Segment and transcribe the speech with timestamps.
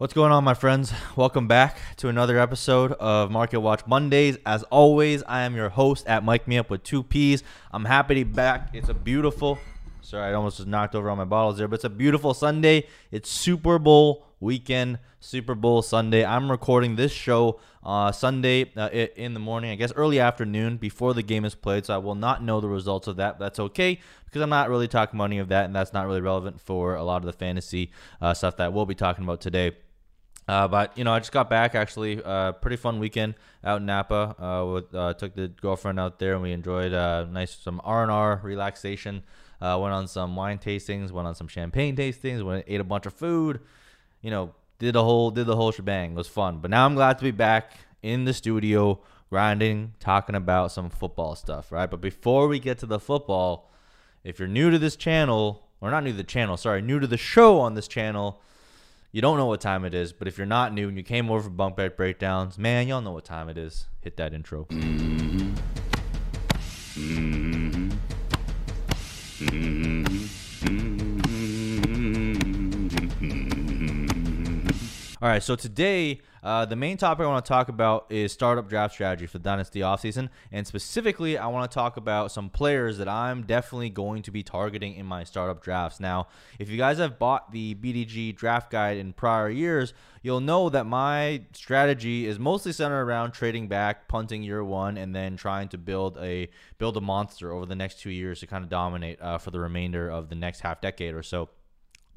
[0.00, 0.94] What's going on, my friends?
[1.14, 4.38] Welcome back to another episode of Market Watch Mondays.
[4.46, 7.42] As always, I am your host at Mike Me Up with two P's.
[7.70, 8.70] I'm happy to be back.
[8.72, 9.58] It's a beautiful,
[10.00, 12.86] sorry, I almost just knocked over all my bottles there, but it's a beautiful Sunday.
[13.10, 16.24] It's Super Bowl weekend, Super Bowl Sunday.
[16.24, 21.12] I'm recording this show uh, Sunday uh, in the morning, I guess early afternoon before
[21.12, 21.84] the game is played.
[21.84, 23.38] So I will not know the results of that.
[23.38, 26.58] That's okay because I'm not really talking any of that, and that's not really relevant
[26.58, 27.90] for a lot of the fantasy
[28.22, 29.72] uh, stuff that we'll be talking about today.
[30.50, 32.20] Uh, but you know, I just got back actually.
[32.20, 34.34] Uh, pretty fun weekend out in Napa.
[34.36, 38.02] Uh, with, uh, took the girlfriend out there, and we enjoyed uh, nice some R
[38.02, 39.22] and R relaxation.
[39.60, 43.12] Went on some wine tastings, went on some champagne tastings, went ate a bunch of
[43.12, 43.60] food.
[44.22, 46.12] You know, did the whole did the whole shebang.
[46.12, 46.58] It was fun.
[46.58, 47.70] But now I'm glad to be back
[48.02, 51.88] in the studio, grinding, talking about some football stuff, right?
[51.88, 53.70] But before we get to the football,
[54.24, 57.06] if you're new to this channel, or not new to the channel, sorry, new to
[57.06, 58.42] the show on this channel
[59.12, 61.30] you don't know what time it is, but if you're not new and you came
[61.30, 63.86] over for bunk bed breakdowns, man, y'all know what time it is.
[64.02, 64.66] Hit that intro.
[64.70, 65.54] Mm-hmm.
[66.96, 67.90] Mm-hmm.
[69.46, 69.89] Mm-hmm.
[75.22, 78.70] All right, so today, uh, the main topic I want to talk about is startup
[78.70, 80.30] draft strategy for the Dynasty offseason.
[80.50, 84.42] And specifically, I want to talk about some players that I'm definitely going to be
[84.42, 86.00] targeting in my startup drafts.
[86.00, 90.70] Now, if you guys have bought the BDG draft guide in prior years, you'll know
[90.70, 95.68] that my strategy is mostly centered around trading back, punting year one, and then trying
[95.68, 99.20] to build a build a monster over the next two years to kind of dominate
[99.20, 101.50] uh, for the remainder of the next half decade or so.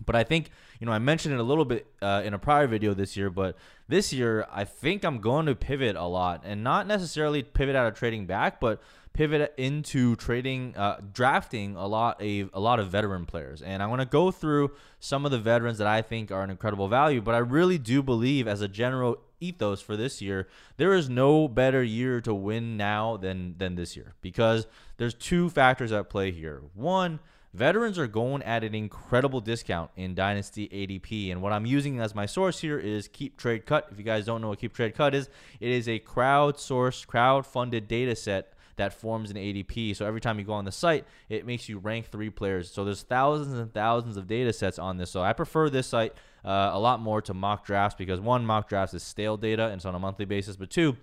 [0.04, 0.50] But I think,
[0.80, 3.30] you know, I mentioned it a little bit uh, in a prior video this year,
[3.30, 7.76] but this year I think I'm going to pivot a lot and not necessarily pivot
[7.76, 8.82] out of trading back, but
[9.14, 13.62] pivot into trading, uh, drafting a lot a, a lot of veteran players.
[13.62, 16.50] And I want to go through some of the veterans that I think are an
[16.50, 20.48] incredible value, but I really do believe as a general ethos for this year,
[20.78, 24.66] there is no better year to win now than than this year because
[24.98, 26.62] there's two factors at play here.
[26.74, 27.20] One,
[27.54, 31.32] Veterans are going at an incredible discount in Dynasty ADP.
[31.32, 33.88] And what I'm using as my source here is Keep Trade Cut.
[33.92, 37.88] If you guys don't know what Keep Trade Cut is, it is a crowdsourced, crowd-funded
[37.88, 39.96] data set that forms an ADP.
[39.96, 42.72] So every time you go on the site, it makes you rank three players.
[42.72, 45.12] So there's thousands and thousands of data sets on this.
[45.12, 48.68] So I prefer this site uh, a lot more to mock drafts because one, mock
[48.68, 50.56] drafts is stale data and it's on a monthly basis.
[50.56, 50.98] But two,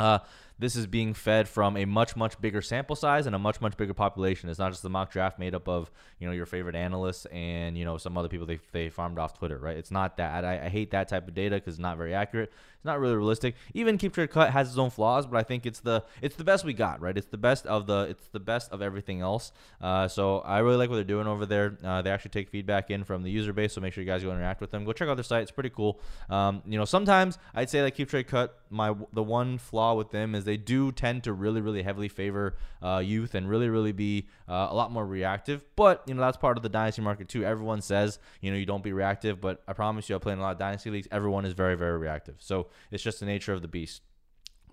[0.00, 0.18] uh,
[0.58, 3.76] this is being fed from a much much bigger sample size and a much much
[3.76, 4.48] bigger population.
[4.48, 7.76] It's not just the mock draft made up of you know your favorite analysts and
[7.76, 9.76] you know some other people they, they farmed off Twitter, right?
[9.76, 10.44] It's not that.
[10.44, 12.52] I, I hate that type of data because it's not very accurate.
[12.76, 13.54] It's not really realistic.
[13.74, 16.44] Even Keep Trade Cut has its own flaws, but I think it's the it's the
[16.44, 17.16] best we got, right?
[17.16, 19.52] It's the best of the it's the best of everything else.
[19.80, 21.76] Uh, so I really like what they're doing over there.
[21.84, 24.22] Uh, they actually take feedback in from the user base, so make sure you guys
[24.22, 24.84] go interact with them.
[24.86, 26.00] Go check out their site; it's pretty cool.
[26.30, 28.58] Um, you know, sometimes I'd say like Keep Trade Cut.
[28.70, 32.56] My the one flaw with them is they do tend to really really heavily favor
[32.82, 35.62] uh, youth and really really be uh, a lot more reactive.
[35.76, 37.44] But you know that's part of the dynasty market too.
[37.44, 40.38] Everyone says you know you don't be reactive, but I promise you, I play playing
[40.38, 41.08] a lot of dynasty leagues.
[41.12, 42.36] Everyone is very very reactive.
[42.38, 44.02] So it's just the nature of the beast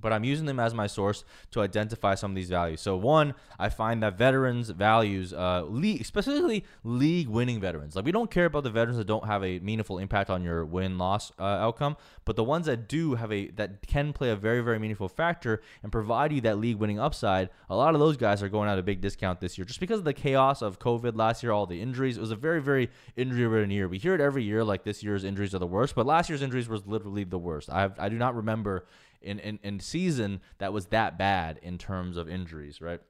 [0.04, 2.82] but I'm using them as my source to identify some of these values.
[2.82, 7.96] So one, I find that veterans values, uh, league, specifically league-winning veterans.
[7.96, 10.66] Like we don't care about the veterans that don't have a meaningful impact on your
[10.66, 14.62] win-loss uh, outcome, but the ones that do have a that can play a very
[14.62, 17.50] very meaningful factor and provide you that league-winning upside.
[17.70, 20.00] A lot of those guys are going at a big discount this year just because
[20.00, 22.18] of the chaos of COVID last year, all the injuries.
[22.18, 23.88] It was a very very injury-ridden year.
[23.88, 26.42] We hear it every year, like this year's injuries are the worst, but last year's
[26.42, 27.70] injuries was literally the worst.
[27.70, 28.86] I have, I do not remember
[29.24, 33.02] in, in, in season that was that bad in terms of injuries, right?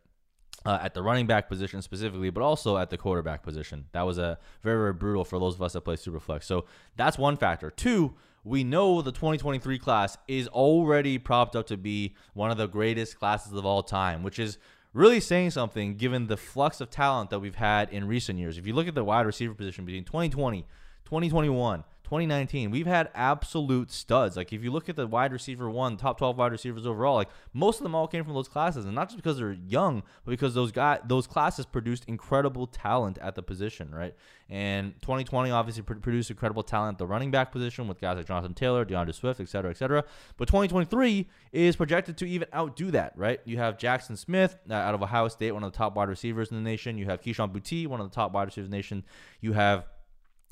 [0.66, 3.86] Uh, at the running back position specifically, but also at the quarterback position.
[3.92, 6.44] That was a very, very brutal for those of us that play Superflex.
[6.44, 6.66] So
[6.96, 7.70] that's one factor.
[7.70, 8.14] Two,
[8.46, 13.20] we know the 2023 class is already propped up to be one of the greatest
[13.20, 14.58] classes of all time, which is
[14.94, 18.58] really saying something given the flux of talent that we've had in recent years.
[18.58, 20.62] If you look at the wide receiver position between 2020,
[21.06, 24.38] 2021, 2019, we've had absolute studs.
[24.38, 27.30] Like if you look at the wide receiver one, top 12 wide receivers overall, like
[27.54, 30.30] most of them all came from those classes, and not just because they're young, but
[30.30, 34.14] because those guys, those classes produced incredible talent at the position, right?
[34.48, 38.28] And 2020 obviously pr- produced incredible talent at the running back position with guys like
[38.28, 40.04] Jonathan Taylor, D'Andre Swift, et cetera, et cetera.
[40.38, 43.40] But 2023 is projected to even outdo that, right?
[43.46, 46.52] You have Jackson Smith uh, out of Ohio State, one of the top wide receivers
[46.52, 47.00] in the nation.
[47.00, 49.04] You have Kayshon Boutte, one of the top wide receivers in the nation.
[49.42, 49.88] You have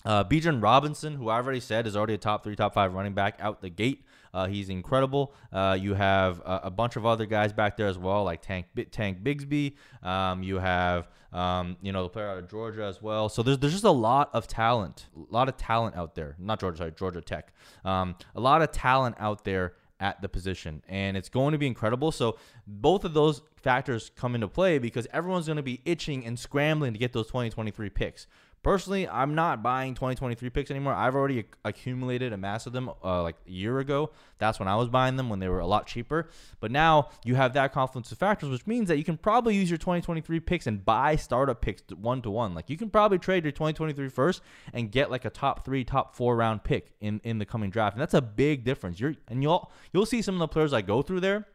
[0.06, 3.14] Uh, Bijan Robinson, who I already said is already a top three, top five running
[3.14, 4.04] back out the gate.
[4.34, 5.34] Uh, he's incredible.
[5.52, 8.68] Uh, you have a, a, bunch of other guys back there as well, like Tank
[8.92, 9.76] Tank Bigsby.
[10.02, 13.28] Um, you have um, you know the player out of Georgia as well.
[13.30, 16.36] So there's there's just a lot of talent, a lot of talent out there.
[16.40, 17.54] Not Georgia, sorry, Georgia Tech.
[17.84, 21.68] Um, a lot of talent out there at the position, and it's going to be
[21.68, 22.12] incredible.
[22.12, 26.40] So both of those factors come into play because everyone's going to be itching and
[26.40, 28.28] scrambling to get those 2023 picks.
[28.64, 30.94] Personally, I'm not buying 2023 picks anymore.
[30.94, 34.12] I've already accumulated a mass of them uh, like a year ago.
[34.38, 36.30] That's when I was buying them when they were a lot cheaper.
[36.60, 39.72] But now you have that confluence of factors, which means that you can probably use
[39.72, 42.54] your 2023 picks and buy startup picks one to one.
[42.54, 44.44] Like you can probably trade your 2023 first
[44.74, 47.96] and get like a top three, top four round pick in in the coming draft,
[47.96, 49.00] and that's a big difference.
[49.00, 51.48] You're and you'll you'll see some of the players I go through there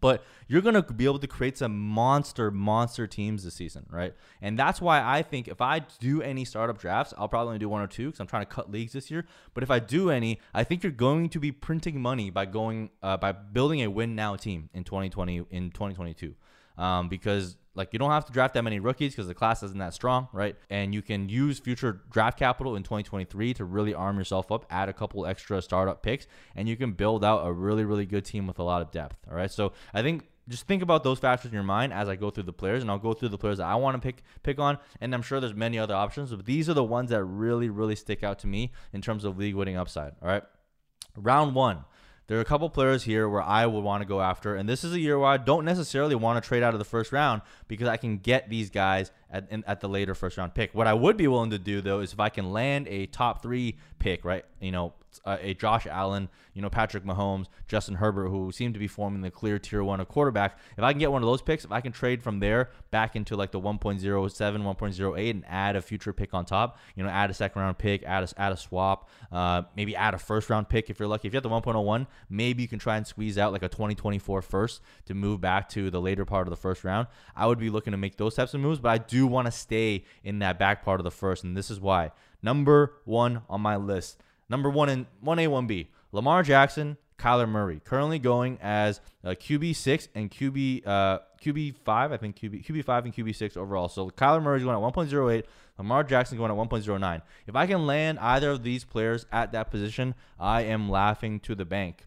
[0.00, 4.14] but you're going to be able to create some monster, monster teams this season, right?
[4.40, 7.68] And that's why I think if I do any startup drafts, I'll probably only do
[7.68, 9.26] one or two because I'm trying to cut leagues this year.
[9.54, 12.90] But if I do any, I think you're going to be printing money by going
[13.02, 16.34] uh, by building a win now team in 2020 in 2022,
[16.80, 19.78] um, because like you don't have to draft that many rookies because the class isn't
[19.78, 20.56] that strong, right?
[20.70, 24.88] And you can use future draft capital in 2023 to really arm yourself up, add
[24.88, 28.46] a couple extra startup picks, and you can build out a really, really good team
[28.46, 29.16] with a lot of depth.
[29.30, 29.50] All right.
[29.50, 32.44] So I think just think about those factors in your mind as I go through
[32.44, 34.78] the players, and I'll go through the players that I want to pick pick on,
[35.00, 37.94] and I'm sure there's many other options, but these are the ones that really, really
[37.94, 40.12] stick out to me in terms of league winning upside.
[40.22, 40.42] All right.
[41.16, 41.84] Round one.
[42.30, 44.84] There are a couple players here where I would want to go after, and this
[44.84, 47.42] is a year where I don't necessarily want to trade out of the first round
[47.66, 50.72] because I can get these guys at, in, at the later first round pick.
[50.72, 53.42] What I would be willing to do though is if I can land a top
[53.42, 54.44] three pick, right?
[54.60, 54.92] You know,
[55.24, 59.22] uh, a Josh Allen, you know, Patrick Mahomes, Justin Herbert, who seem to be forming
[59.22, 60.58] the clear tier one of quarterback.
[60.76, 63.16] If I can get one of those picks, if I can trade from there back
[63.16, 67.30] into like the 1.07, 1.08 and add a future pick on top, you know, add
[67.30, 70.68] a second round pick, add a, add a swap, uh, maybe add a first round
[70.68, 71.28] pick if you're lucky.
[71.28, 74.42] If you have the 1.01, maybe you can try and squeeze out like a 2024
[74.42, 77.08] first to move back to the later part of the first round.
[77.36, 79.52] I would be looking to make those types of moves, but I do want to
[79.52, 82.12] stay in that back part of the first, and this is why.
[82.42, 88.18] Number one on my list Number one in 1A, 1B, Lamar Jackson, Kyler Murray, currently
[88.18, 93.88] going as a QB6 and QB uh, QB5, I think QB QB5 and QB6 overall.
[93.88, 95.44] So Kyler Murray is going at 1.08,
[95.78, 97.22] Lamar Jackson going at 1.09.
[97.46, 101.54] If I can land either of these players at that position, I am laughing to
[101.54, 102.06] the bank.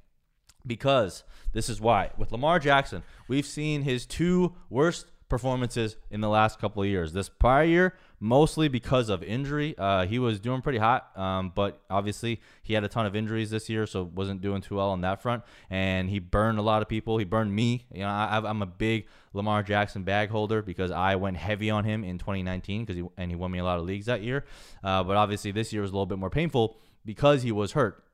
[0.66, 1.24] Because
[1.54, 2.12] this is why.
[2.18, 7.14] With Lamar Jackson, we've seen his two worst performances in the last couple of years.
[7.14, 9.76] This prior year, mostly because of injury.
[9.78, 13.50] Uh, he was doing pretty hot, um, but obviously he had a ton of injuries
[13.50, 15.44] this year, so wasn't doing too well on that front.
[15.70, 17.18] And he burned a lot of people.
[17.18, 17.86] He burned me.
[17.94, 21.84] You know, I, am a big Lamar Jackson bag holder because I went heavy on
[21.84, 24.46] him in 2019 because he and he won me a lot of leagues that year.
[24.82, 28.06] Uh, but obviously this year was a little bit more painful because he was hurt.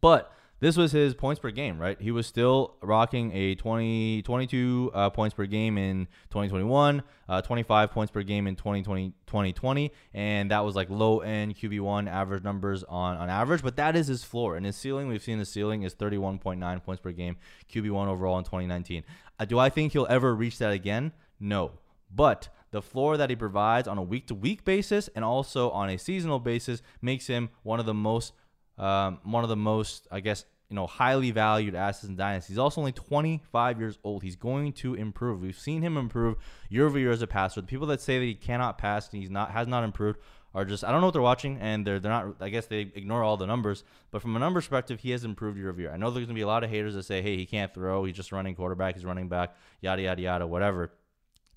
[0.00, 2.00] But this was his points per game, right?
[2.00, 7.90] He was still rocking a 20, 22 uh, points per game in 2021, uh, 25
[7.90, 12.84] points per game in 2020, 2020, and that was like low end QB1 average numbers
[12.84, 14.56] on, on average, but that is his floor.
[14.56, 17.36] And his ceiling, we've seen the ceiling is 31.9 points per game,
[17.72, 19.02] QB1 overall in 2019.
[19.38, 21.12] Uh, do I think he'll ever reach that again?
[21.40, 21.72] No.
[22.14, 25.90] But the floor that he provides on a week to week basis and also on
[25.90, 28.32] a seasonal basis makes him one of the most
[28.80, 32.52] um, one of the most, I guess, you know, highly valued assets in Dynasty.
[32.52, 34.22] He's also only 25 years old.
[34.22, 35.42] He's going to improve.
[35.42, 36.36] We've seen him improve
[36.70, 37.60] year over year as a passer.
[37.60, 40.18] The people that say that he cannot pass and he's not has not improved
[40.54, 42.80] are just I don't know what they're watching and they're they're not I guess they
[42.80, 43.84] ignore all the numbers.
[44.10, 45.92] But from a number perspective, he has improved year over year.
[45.92, 48.04] I know there's gonna be a lot of haters that say, hey, he can't throw,
[48.04, 50.92] he's just running quarterback, he's running back, yada yada yada, whatever.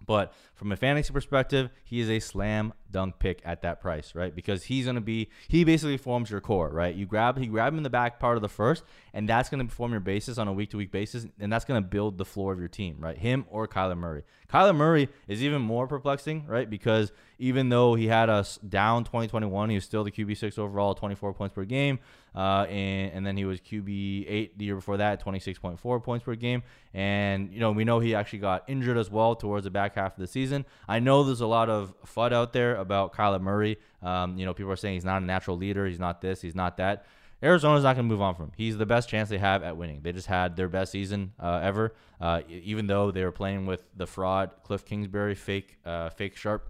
[0.06, 4.34] But from a fantasy perspective, he is a slam dunk pick at that price, right?
[4.34, 6.94] Because he's going to be he basically forms your core, right?
[6.94, 8.84] You grab he grab him in the back part of the first,
[9.14, 11.66] and that's going to form your basis on a week to week basis, and that's
[11.66, 13.18] going to build the floor of your team, right?
[13.18, 14.24] Him or Kyler Murray.
[14.50, 16.70] Kyler Murray is even more perplexing, right?
[16.70, 20.94] Because even though he had us down 2021, he was still the QB six overall,
[20.94, 22.00] 24 points per game,
[22.36, 26.36] uh, and and then he was QB eight the year before that, 26.4 points per
[26.36, 26.64] game,
[26.94, 30.14] and you know we know he actually got injured as well towards the back half
[30.14, 30.66] of the season.
[30.88, 33.78] I know there's a lot of fud out there about Kyler Murray.
[34.02, 35.86] Um, you know, people are saying he's not a natural leader.
[35.86, 36.42] He's not this.
[36.42, 37.06] He's not that.
[37.44, 38.52] Arizona's not going to move on from him.
[38.56, 40.00] He's the best chance they have at winning.
[40.02, 43.84] They just had their best season uh, ever, uh, even though they were playing with
[43.98, 46.70] the fraud Cliff Kingsbury, fake, uh, fake sharp,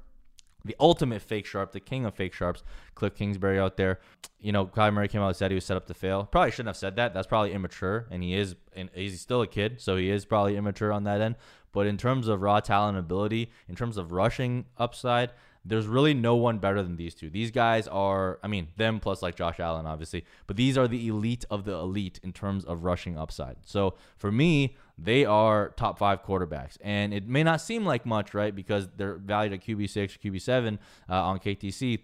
[0.65, 2.63] the ultimate fake sharp, the king of fake sharps,
[2.95, 3.99] Cliff Kingsbury out there.
[4.39, 6.25] You know, Kyler Murray came out and said he was set up to fail.
[6.25, 7.13] Probably shouldn't have said that.
[7.13, 10.55] That's probably immature, and he is, and he's still a kid, so he is probably
[10.55, 11.35] immature on that end.
[11.71, 15.31] But in terms of raw talent ability, in terms of rushing upside,
[15.65, 17.29] there's really no one better than these two.
[17.29, 21.07] These guys are, I mean, them plus like Josh Allen, obviously, but these are the
[21.07, 23.57] elite of the elite in terms of rushing upside.
[23.63, 26.77] So for me, they are top five quarterbacks.
[26.81, 28.53] And it may not seem like much, right?
[28.53, 30.77] Because they're valued at QB6, QB7
[31.09, 32.01] uh, on KTC.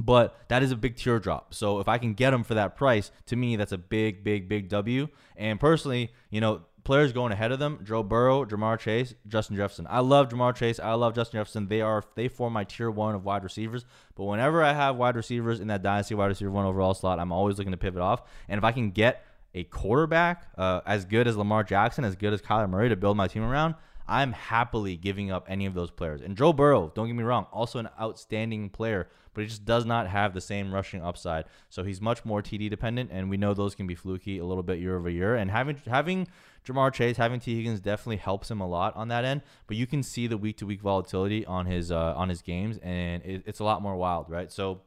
[0.00, 1.52] But that is a big tier drop.
[1.52, 4.48] So if I can get them for that price, to me, that's a big, big,
[4.48, 5.08] big W.
[5.36, 9.86] And personally, you know, players going ahead of them: Joe Burrow, Ja'Marr Chase, Justin Jefferson.
[9.88, 10.80] I love Ja'Marr Chase.
[10.80, 11.68] I love Justin Jefferson.
[11.68, 13.84] They are they form my tier one of wide receivers.
[14.14, 17.32] But whenever I have wide receivers in that dynasty wide receiver one overall slot, I'm
[17.32, 18.22] always looking to pivot off.
[18.48, 22.32] And if I can get a quarterback uh, as good as Lamar Jackson, as good
[22.32, 23.74] as Kyler Murray to build my team around,
[24.06, 26.20] I'm happily giving up any of those players.
[26.20, 29.84] And Joe Burrow, don't get me wrong, also an outstanding player, but he just does
[29.84, 31.44] not have the same rushing upside.
[31.68, 34.62] So he's much more TD dependent, and we know those can be fluky a little
[34.62, 35.34] bit year over year.
[35.34, 36.28] And having having
[36.66, 39.42] Ja'Marr Chase, having Tee Higgins definitely helps him a lot on that end.
[39.66, 42.78] But you can see the week to week volatility on his uh, on his games,
[42.82, 44.50] and it, it's a lot more wild, right?
[44.50, 44.82] So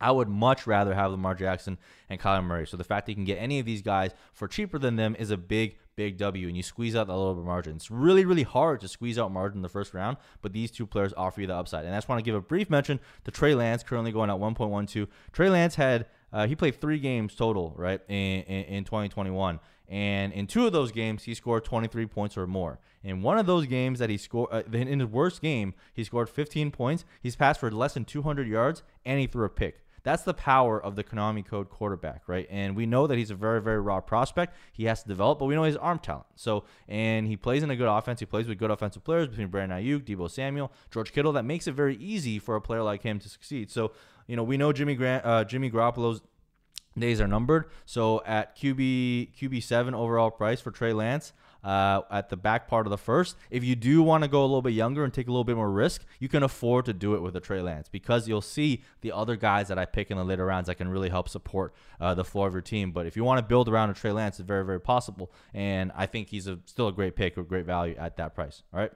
[0.00, 1.78] I would much rather have Lamar Jackson
[2.08, 2.66] and Kyler Murray.
[2.66, 5.16] So the fact that you can get any of these guys for cheaper than them
[5.18, 7.76] is a big, bit W, and you squeeze out a little bit of margin.
[7.76, 10.86] It's really, really hard to squeeze out margin in the first round, but these two
[10.86, 11.84] players offer you the upside.
[11.84, 14.36] And I just want to give a brief mention to Trey Lance, currently going at
[14.36, 15.08] 1.12.
[15.32, 19.58] Trey Lance had uh, he played three games total, right, in, in, in 2021.
[19.88, 22.80] And in two of those games, he scored 23 points or more.
[23.04, 26.28] In one of those games that he scored, uh, in his worst game, he scored
[26.28, 27.04] 15 points.
[27.22, 29.85] He's passed for less than 200 yards, and he threw a pick.
[30.06, 32.46] That's the power of the Konami code quarterback, right?
[32.48, 34.54] And we know that he's a very, very raw prospect.
[34.72, 36.26] He has to develop, but we know he's arm talent.
[36.36, 38.20] So, and he plays in a good offense.
[38.20, 41.32] He plays with good offensive players between Brandon Aiyuk, Deebo Samuel, George Kittle.
[41.32, 43.68] That makes it very easy for a player like him to succeed.
[43.68, 43.90] So,
[44.28, 46.20] you know, we know Jimmy Grant, uh, Jimmy Garoppolo's
[46.96, 47.64] days are numbered.
[47.84, 51.32] So at QB QB seven overall price for Trey Lance,
[51.64, 53.36] uh, at the back part of the first.
[53.50, 55.56] If you do want to go a little bit younger and take a little bit
[55.56, 58.82] more risk, you can afford to do it with a Trey Lance because you'll see
[59.00, 61.74] the other guys that I pick in the later rounds that can really help support
[62.00, 62.92] uh, the floor of your team.
[62.92, 65.32] But if you want to build around a Trey Lance, it's very, very possible.
[65.54, 68.62] And I think he's a, still a great pick or great value at that price.
[68.72, 68.92] All right.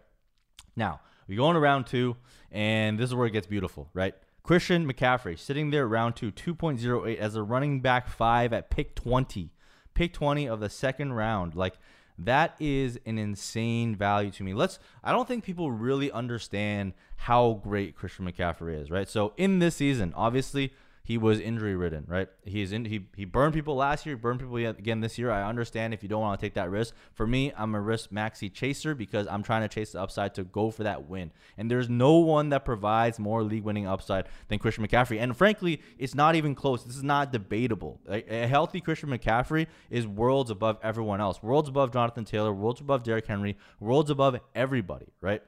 [0.76, 2.17] Now, we go into round two,
[2.50, 4.14] and this is where it gets beautiful, right?
[4.43, 9.52] Christian McCaffrey sitting there round two, 2.08 as a running back five at pick 20.
[9.95, 11.55] Pick 20 of the second round.
[11.55, 11.75] Like,
[12.24, 14.54] that is an insane value to me.
[14.54, 19.08] Let's I don't think people really understand how great Christian McCaffrey is, right?
[19.08, 20.72] So in this season, obviously
[21.02, 22.28] he was injury ridden, right?
[22.45, 25.30] He's in he he burned people last year, burned people again this year.
[25.30, 26.95] I understand if you don't want to take that risk.
[27.14, 30.45] For me, I'm a risk maxi chaser because I'm trying to chase the upside to
[30.45, 31.33] go for that win.
[31.57, 35.21] And there's no one that provides more league winning upside than Christian McCaffrey.
[35.21, 36.85] And frankly, it's not even close.
[36.85, 38.00] This is not debatable.
[38.09, 41.42] A, a healthy Christian McCaffrey is worlds above everyone else.
[41.42, 45.42] Worlds above Jonathan Taylor, worlds above Derrick Henry, worlds above everybody, right?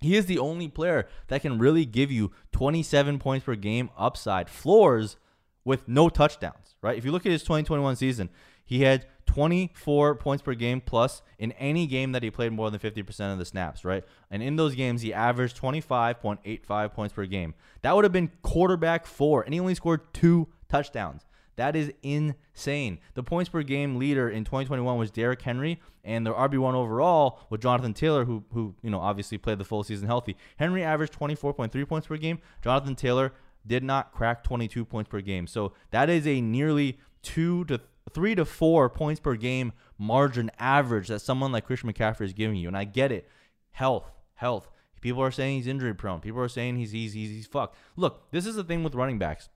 [0.00, 4.48] He is the only player that can really give you 27 points per game upside
[4.48, 5.16] floors
[5.64, 6.96] with no touchdowns, right?
[6.96, 8.30] If you look at his 2021 season,
[8.64, 12.80] he had 24 points per game plus in any game that he played more than
[12.80, 14.04] 50% of the snaps, right?
[14.30, 17.54] And in those games, he averaged 25.85 points per game.
[17.82, 21.26] That would have been quarterback four, and he only scored two touchdowns.
[21.56, 23.00] That is insane.
[23.14, 27.60] The points per game leader in 2021 was Derrick Henry, and the RB1 overall was
[27.60, 30.36] Jonathan Taylor, who who you know obviously played the full season healthy.
[30.56, 32.38] Henry averaged 24.3 points per game.
[32.62, 33.32] Jonathan Taylor
[33.66, 35.46] did not crack 22 points per game.
[35.46, 37.80] So that is a nearly two to
[38.12, 42.56] three to four points per game margin average that someone like Christian McCaffrey is giving
[42.56, 42.68] you.
[42.68, 43.28] And I get it.
[43.72, 44.68] Health, health.
[45.00, 46.20] People are saying he's injury prone.
[46.20, 47.76] People are saying he's he's he's, he's fucked.
[47.96, 49.48] Look, this is the thing with running backs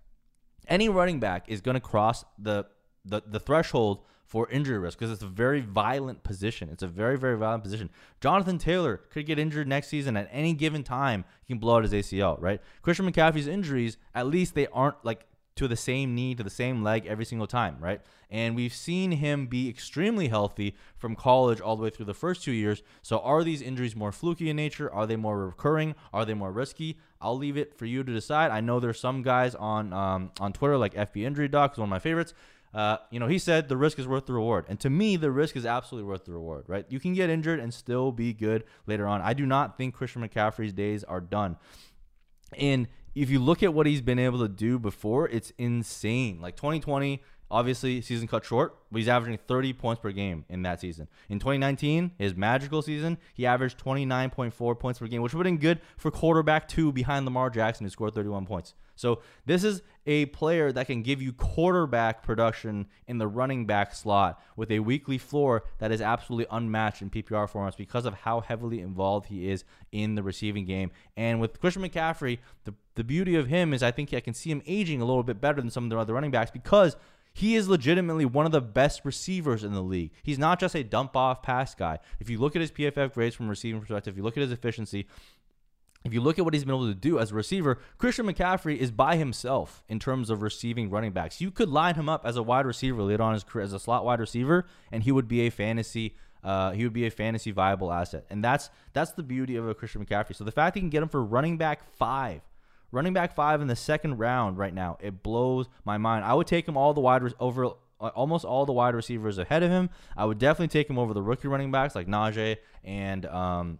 [0.68, 2.66] any running back is going to cross the,
[3.04, 6.68] the the threshold for injury risk because it's a very violent position.
[6.70, 7.90] It's a very very violent position.
[8.20, 11.24] Jonathan Taylor could get injured next season at any given time.
[11.44, 12.60] He can blow out his ACL, right?
[12.82, 16.82] Christian McCaffrey's injuries, at least they aren't like to the same knee, to the same
[16.82, 18.00] leg every single time, right?
[18.28, 22.42] And we've seen him be extremely healthy from college all the way through the first
[22.42, 22.82] two years.
[23.02, 24.92] So are these injuries more fluky in nature?
[24.92, 25.94] Are they more recurring?
[26.12, 26.98] Are they more risky?
[27.20, 28.50] I'll leave it for you to decide.
[28.50, 31.90] I know there's some guys on um, on Twitter like FB Injury Doc, one of
[31.90, 32.34] my favorites.
[32.74, 34.66] Uh, you know, he said the risk is worth the reward.
[34.68, 36.84] And to me, the risk is absolutely worth the reward, right?
[36.88, 39.20] You can get injured and still be good later on.
[39.20, 41.56] I do not think Christian McCaffrey's days are done.
[42.58, 46.40] And if you look at what he's been able to do before, it's insane.
[46.40, 47.22] Like 2020,
[47.54, 51.06] Obviously, season cut short, but he's averaging 30 points per game in that season.
[51.28, 55.60] In 2019, his magical season, he averaged 29.4 points per game, which would have been
[55.60, 58.74] good for quarterback two behind Lamar Jackson, who scored 31 points.
[58.96, 63.94] So this is a player that can give you quarterback production in the running back
[63.94, 68.40] slot with a weekly floor that is absolutely unmatched in PPR formats because of how
[68.40, 70.90] heavily involved he is in the receiving game.
[71.16, 74.50] And with Christian McCaffrey, the, the beauty of him is I think I can see
[74.50, 76.96] him aging a little bit better than some of the other running backs because
[77.34, 80.12] he is legitimately one of the best receivers in the league.
[80.22, 81.98] He's not just a dump off pass guy.
[82.20, 84.42] If you look at his PFF grades from a receiving perspective, if you look at
[84.42, 85.06] his efficiency,
[86.04, 88.76] if you look at what he's been able to do as a receiver, Christian McCaffrey
[88.76, 91.40] is by himself in terms of receiving running backs.
[91.40, 93.80] You could line him up as a wide receiver later on his career as a
[93.80, 96.14] slot wide receiver, and he would be a fantasy.
[96.44, 99.74] Uh, he would be a fantasy viable asset, and that's that's the beauty of a
[99.74, 100.36] Christian McCaffrey.
[100.36, 102.42] So the fact he can get him for running back five,
[102.94, 106.24] running back five in the second round right now, it blows my mind.
[106.24, 109.38] I would take him all the wide re- over uh, almost all the wide receivers
[109.38, 109.90] ahead of him.
[110.16, 113.78] I would definitely take him over the rookie running backs like Najee and um,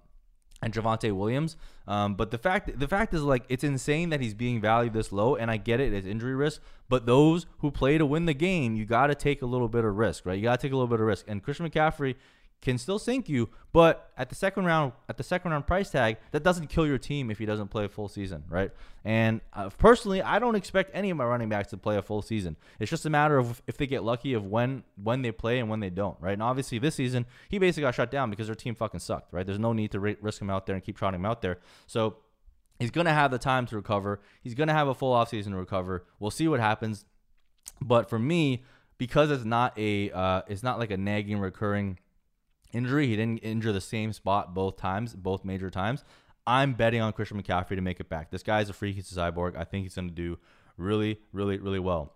[0.63, 1.57] and Javonte Williams.
[1.87, 5.13] Um, but the fact the fact is like it's insane that he's being valued this
[5.13, 6.61] low, and I get it, it's injury risk.
[6.89, 9.85] But those who play to win the game, you got to take a little bit
[9.85, 10.37] of risk, right?
[10.37, 11.27] You got to take a little bit of risk.
[11.29, 12.15] And Christian McCaffrey
[12.63, 16.17] can still sink you, but at the second round, at the second round price tag,
[16.31, 18.71] that doesn't kill your team if he doesn't play a full season, right?
[19.05, 22.23] And uh, personally, I don't expect any of my running backs to play a full
[22.23, 22.57] season.
[22.81, 25.69] It's just a matter of if they get lucky of when when they play and
[25.69, 26.33] when they don't, right?
[26.33, 29.45] And obviously, this season he basically got shut down because their team fucking sucked, right?
[29.45, 31.59] There's no need to risk him out there and keep trotting him out there.
[31.87, 32.17] So
[32.79, 34.21] he's gonna have the time to recover.
[34.43, 36.07] He's gonna have a full offseason to recover.
[36.19, 37.05] We'll see what happens.
[37.83, 38.63] But for me,
[38.99, 41.99] because it's not a uh, it's not like a nagging recurring
[42.75, 43.07] injury.
[43.09, 46.05] He didn't injure the same spot both times, both major times.
[46.47, 48.31] I'm betting on Christian McCaffrey to make it back.
[48.31, 48.97] This guy's a freak.
[48.97, 49.57] He's a cyborg.
[49.57, 50.39] I think he's going to do
[50.77, 52.13] really, really, really well.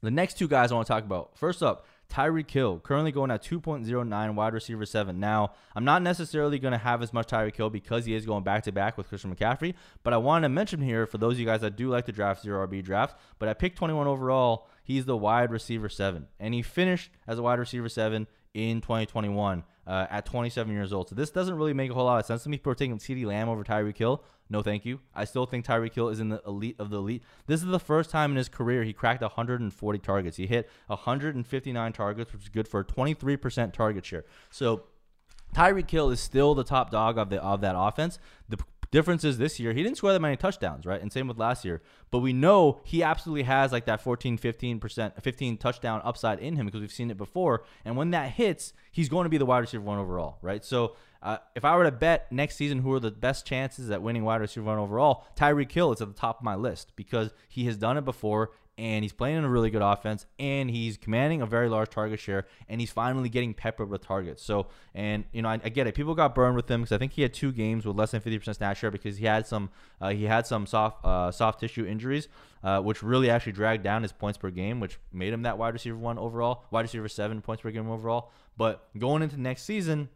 [0.00, 1.36] The next two guys I want to talk about.
[1.36, 5.20] First up, Tyreek Hill, currently going at 2.09 wide receiver seven.
[5.20, 8.44] Now, I'm not necessarily going to have as much Tyreek Hill because he is going
[8.44, 11.40] back to back with Christian McCaffrey, but I wanted to mention here for those of
[11.40, 14.68] you guys that do like to draft zero RB draft, but I pick 21 overall,
[14.82, 19.64] he's the wide receiver seven, and he finished as a wide receiver seven in 2021
[19.88, 21.08] uh, at 27 years old.
[21.08, 22.58] So this doesn't really make a whole lot of sense to me.
[22.58, 24.22] People are taking CeeDee Lamb over Tyreek Hill.
[24.50, 25.00] No, thank you.
[25.14, 27.22] I still think Tyreek Hill is in the elite of the elite.
[27.46, 30.36] This is the first time in his career he cracked 140 targets.
[30.36, 34.24] He hit 159 targets, which is good for a 23% target share.
[34.50, 34.84] So
[35.54, 38.18] Tyreek Hill is still the top dog of the of that offense.
[38.48, 38.58] The
[38.90, 41.00] Difference is this year, he didn't score that many touchdowns, right?
[41.00, 41.82] And same with last year.
[42.10, 46.66] But we know he absolutely has like that 14, 15%, 15 touchdown upside in him
[46.66, 47.64] because we've seen it before.
[47.84, 50.64] And when that hits, he's going to be the wide receiver one overall, right?
[50.64, 54.00] So uh, if I were to bet next season who are the best chances at
[54.00, 57.34] winning wide receiver one overall, Tyreek Hill is at the top of my list because
[57.48, 60.96] he has done it before and he's playing in a really good offense and he's
[60.96, 64.40] commanding a very large target share and he's finally getting peppered with targets.
[64.40, 65.96] So, and you know, I, I get it.
[65.96, 68.20] People got burned with him because I think he had two games with less than
[68.20, 71.84] 50% snap share because he had some uh, he had some soft uh, soft tissue
[71.84, 72.28] injuries,
[72.62, 75.74] uh, which really actually dragged down his points per game, which made him that wide
[75.74, 78.30] receiver one overall, wide receiver seven points per game overall.
[78.56, 80.08] But going into next season,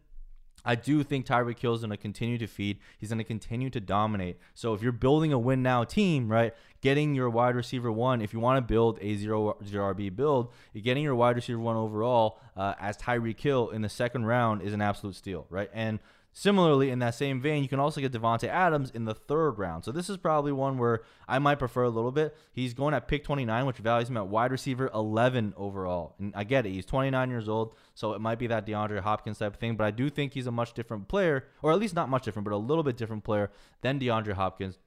[0.64, 2.78] I do think Tyreek Hill is going to continue to feed.
[2.98, 4.38] He's going to continue to dominate.
[4.54, 8.32] So if you're building a win now team, right, getting your wide receiver one, if
[8.32, 12.38] you want to build a zero zero RB build, getting your wide receiver one overall
[12.56, 15.70] uh, as Tyreek Hill in the second round is an absolute steal, right?
[15.72, 15.98] And
[16.34, 19.84] Similarly, in that same vein, you can also get Davante Adams in the third round.
[19.84, 22.34] So this is probably one where I might prefer a little bit.
[22.52, 26.14] He's going at pick 29, which values him at wide receiver 11 overall.
[26.18, 26.70] And I get it.
[26.70, 29.76] He's 29 years old, so it might be that DeAndre Hopkins type of thing.
[29.76, 32.44] But I do think he's a much different player, or at least not much different,
[32.44, 33.50] but a little bit different player
[33.82, 34.78] than DeAndre Hopkins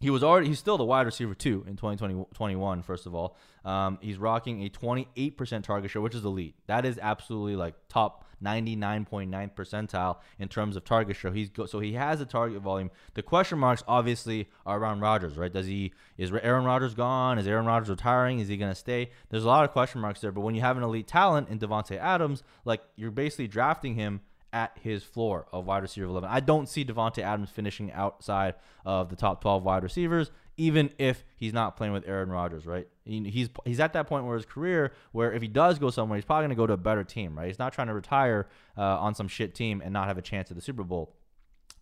[0.00, 3.98] he was already he's still the wide receiver two in 2021 first of all um,
[4.00, 9.54] he's rocking a 28% target share which is elite that is absolutely like top 99.9
[9.54, 11.32] percentile in terms of target share.
[11.32, 12.90] He's go, so he has a target volume.
[13.14, 15.52] The question marks obviously are around Rodgers right?
[15.52, 17.38] Does he is Aaron Rodgers gone?
[17.38, 18.40] Is Aaron Rodgers retiring?
[18.40, 19.10] Is he going to stay?
[19.30, 21.58] There's a lot of question marks there but when you have an elite talent in
[21.58, 24.20] Davante Adams like you're basically drafting him
[24.52, 26.30] at his floor of wide receiver 11.
[26.30, 28.54] I don't see Davante Adams finishing outside
[28.86, 32.88] of the top 12 wide receivers, even if he's not playing with Aaron Rodgers, right?
[33.04, 36.24] He's he's at that point where his career, where if he does go somewhere, he's
[36.24, 37.46] probably going to go to a better team, right?
[37.46, 40.50] He's not trying to retire uh, on some shit team and not have a chance
[40.50, 41.14] at the Super Bowl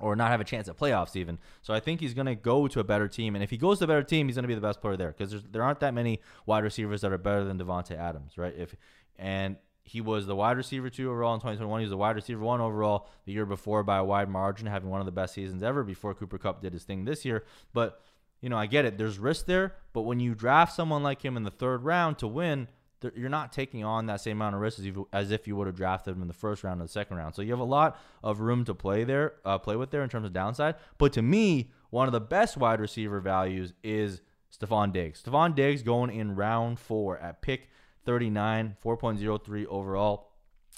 [0.01, 1.39] or not have a chance at playoffs even.
[1.63, 3.79] So I think he's going to go to a better team, and if he goes
[3.79, 5.81] to a better team, he's going to be the best player there because there aren't
[5.81, 8.55] that many wide receivers that are better than Davante Adams, right?
[8.57, 8.75] If
[9.17, 11.81] and he was the wide receiver two overall in 2021.
[11.81, 14.89] He was the wide receiver one overall the year before by a wide margin, having
[14.89, 17.45] one of the best seasons ever before Cooper Kupp did his thing this year.
[17.75, 18.01] But,
[18.45, 18.99] you know, I get it.
[18.99, 19.75] There's risk there.
[19.95, 22.69] But when you draft someone like him in the third round to win,
[23.17, 25.77] you're not taking on that same amount of risk as, as if you would have
[25.77, 27.35] drafted him in the first round or the second round.
[27.35, 30.11] So you have a lot of room to play there, uh, play with there in
[30.11, 30.75] terms of downside.
[30.99, 34.21] But to me, one of the best wide receiver values is
[34.55, 35.23] Stefon Diggs.
[35.23, 37.71] Stefon Diggs going in round four at pick
[38.05, 40.34] 39, 4.03 overall.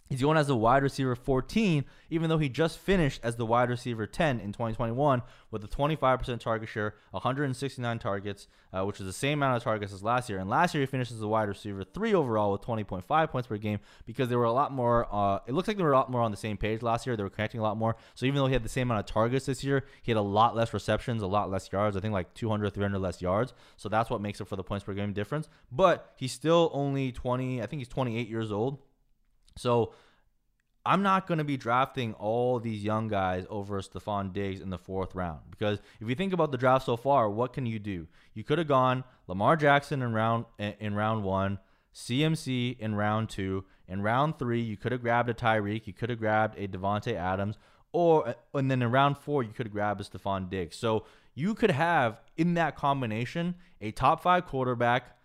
[0.09, 3.71] He's going as a wide receiver 14, even though he just finished as the wide
[3.71, 9.13] receiver 10 in 2021 with a 25% target share, 169 targets, uh, which is the
[9.13, 10.39] same amount of targets as last year.
[10.39, 13.57] And last year he finished as a wide receiver 3 overall with 20.5 points per
[13.57, 16.11] game because they were a lot more, uh, it looks like they were a lot
[16.11, 17.17] more on the same page last year.
[17.17, 17.97] They were connecting a lot more.
[18.15, 20.23] So even though he had the same amount of targets this year, he had a
[20.23, 21.97] lot less receptions, a lot less yards.
[21.97, 23.55] I think like 200, 300 less yards.
[23.77, 25.49] So that's what makes it for the points per game difference.
[25.73, 28.79] But he's still only 20, I think he's 28 years old.
[29.57, 29.93] So
[30.87, 34.79] I'm not going to be drafting all these young guys over Stefon Diggs in the
[34.79, 38.07] fourth round because if you think about the draft so far, what can you do?
[38.35, 41.59] You could have gone Lamar Jackson in round in round one,
[41.93, 46.09] CMC in round two, in round three you could have grabbed a Tyreek, you could
[46.09, 47.59] have grabbed a Davante Adams,
[47.91, 50.77] or uh, and then in round four you could grab a Stefon Diggs.
[50.77, 55.17] So you could have in that combination a top five quarterback,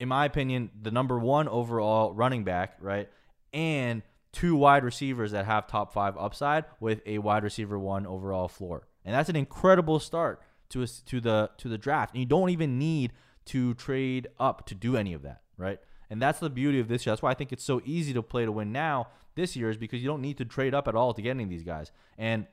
[0.00, 3.08] in my opinion, the number one overall running back, right?
[3.52, 8.48] And two wide receivers that have top five upside with a wide receiver one overall
[8.48, 8.86] floor.
[9.04, 12.14] And that's an incredible start to a, to the to the draft.
[12.14, 13.12] And you don't even need
[13.46, 15.78] to trade up to do any of that, right?
[16.10, 17.12] And that's the beauty of this year.
[17.12, 19.76] That's why I think it's so easy to play to win now this year is
[19.76, 21.90] because you don't need to trade up at all to get any of these guys.
[22.18, 22.46] And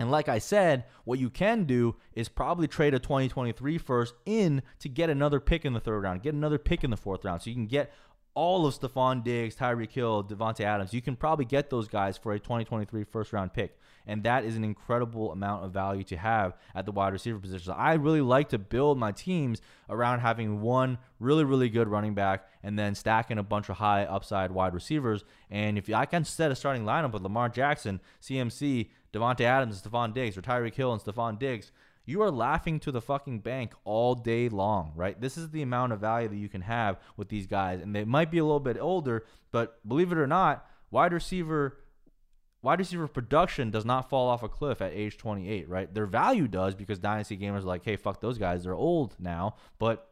[0.00, 4.62] and like I said, what you can do is probably trade a 2023 first in
[4.80, 7.42] to get another pick in the third round, get another pick in the fourth round.
[7.42, 7.92] So you can get
[8.34, 10.92] all of Stefon Diggs, Tyreek Hill, Davante Adams.
[10.92, 13.78] You can probably get those guys for a 2023 first round pick.
[14.06, 17.66] And that is an incredible amount of value to have at the wide receiver position.
[17.66, 22.14] So I really like to build my teams around having one really, really good running
[22.14, 25.24] back and then stacking a bunch of high upside wide receivers.
[25.50, 30.12] And if I can set a starting lineup with Lamar Jackson, CMC, Davante Adams, Stefon
[30.12, 31.70] Diggs, or Tyreek Hill and Stefon Diggs,
[32.06, 35.18] you are laughing to the fucking bank all day long, right?
[35.20, 37.80] This is the amount of value that you can have with these guys.
[37.80, 41.78] And they might be a little bit older, but believe it or not, wide receiver
[42.62, 45.92] wide receiver production does not fall off a cliff at age 28, right?
[45.92, 48.64] Their value does because dynasty gamers are like, "Hey, fuck those guys.
[48.64, 50.10] They're old now." But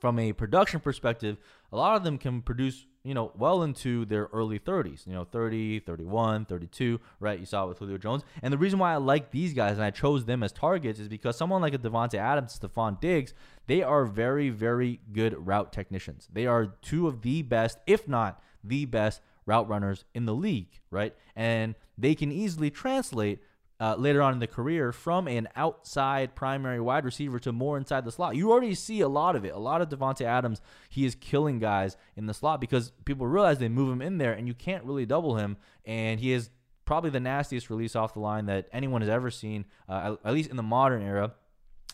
[0.00, 1.38] from a production perspective,
[1.74, 5.24] a lot of them can produce you know, well into their early 30s, you know,
[5.24, 7.38] 30, 31, 32, right?
[7.38, 8.22] You saw it with Julio Jones.
[8.42, 11.08] And the reason why I like these guys and I chose them as targets is
[11.08, 13.34] because someone like a Davante Adams, Stefon Diggs,
[13.66, 16.28] they are very, very good route technicians.
[16.32, 20.80] They are two of the best, if not the best, route runners in the league,
[20.90, 21.14] right?
[21.36, 23.40] And they can easily translate
[23.80, 28.04] uh, later on in the career from an outside primary wide receiver to more inside
[28.04, 28.36] the slot.
[28.36, 29.52] You already see a lot of it.
[29.52, 33.58] A lot of Davante Adams, he is killing guys in the slot because people realize
[33.58, 35.56] they move him in there and you can't really double him.
[35.84, 36.50] And he is
[36.84, 40.50] probably the nastiest release off the line that anyone has ever seen, uh, at least
[40.50, 41.34] in the modern era.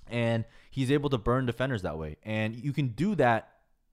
[0.09, 2.17] And he's able to burn defenders that way.
[2.25, 3.49] And you can do that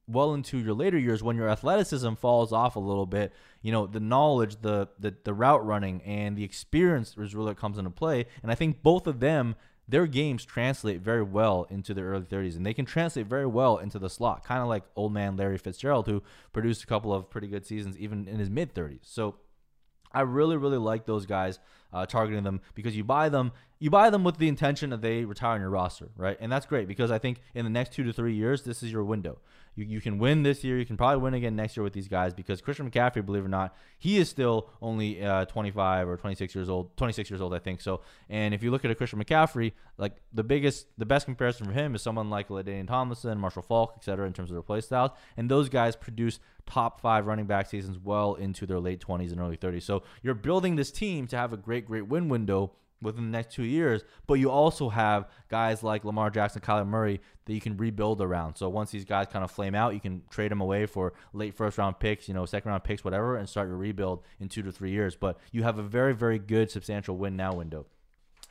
[0.08, 3.86] well into your later years when your athleticism falls off a little bit you know
[3.86, 7.90] the knowledge the the, the route running and the experience is really what comes into
[7.90, 9.56] play and i think both of them
[9.90, 13.78] their games translate very well into their early 30s and they can translate very well
[13.78, 17.30] into the slot kind of like old man larry fitzgerald who produced a couple of
[17.30, 19.36] pretty good seasons even in his mid 30s so
[20.12, 21.60] I really, really like those guys
[21.94, 25.26] uh, targeting them because you buy them, you buy them with the intention that they
[25.26, 26.38] retire on your roster, right?
[26.40, 28.92] And that's great because I think in the next two to three years, this is
[28.92, 29.40] your window.
[29.78, 30.78] You, you can win this year.
[30.78, 33.46] You can probably win again next year with these guys because Christian McCaffrey, believe it
[33.46, 36.98] or not, he is still only uh, 25 or 26 years old.
[36.98, 37.80] 26 years old, I think.
[37.80, 41.68] So, and if you look at a Christian McCaffrey, like the biggest, the best comparison
[41.68, 44.26] for him is someone like LaDainian Tomlinson, Marshall Faulk, etc.
[44.26, 47.98] In terms of their play styles, and those guys produce top five running back seasons
[47.98, 49.84] well into their late 20s and early 30s.
[49.84, 53.54] So you're building this team to have a great, great win window within the next
[53.54, 54.04] two years.
[54.26, 58.56] But you also have guys like Lamar Jackson, Kyler Murray that you can rebuild around.
[58.56, 61.54] So once these guys kind of flame out, you can trade them away for late
[61.54, 64.64] first round picks, you know, second round picks, whatever, and start your rebuild in two
[64.64, 65.16] to three years.
[65.16, 67.86] But you have a very, very good substantial win now window.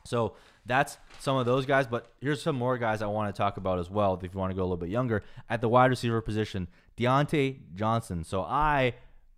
[0.04, 1.86] So that's some of those guys.
[1.86, 4.18] But here's some more guys I want to talk about as well.
[4.22, 7.58] If you want to go a little bit younger, at the wide receiver position, Diontae
[7.74, 8.24] Johnson.
[8.24, 8.94] So I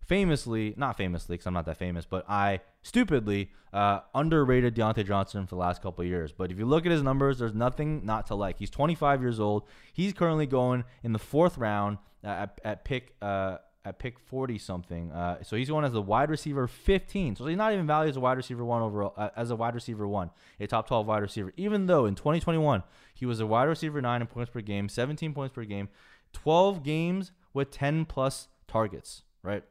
[0.06, 5.46] famously, not famously, because I'm not that famous, but I stupidly uh, underrated Diontae Johnson
[5.46, 6.32] for the last couple years.
[6.32, 8.58] But if you look at his numbers, there's nothing not to like.
[8.58, 9.64] He's 25 years old.
[9.92, 13.14] He's currently going in the fourth round uh, at, at pick.
[13.20, 15.10] Uh, at pick 40 something.
[15.12, 17.36] Uh, so he's going as a wide receiver 15.
[17.36, 19.74] So he's not even valued as a wide receiver one overall, uh, as a wide
[19.74, 21.54] receiver one, a top 12 wide receiver.
[21.56, 22.82] Even though in 2021
[23.14, 25.88] he was a wide receiver nine in points per game, 17 points per game,
[26.34, 29.62] 12 games with 10 plus targets, right?